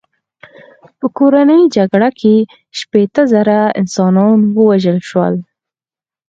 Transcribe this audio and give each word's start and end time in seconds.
په 0.99 1.07
کورنۍ 1.17 1.61
جګړه 1.75 2.09
کې 2.19 2.35
شپېته 2.79 3.21
زره 3.33 3.57
انسانان 3.79 4.37
ووژل 4.57 4.99
شول. 5.09 5.35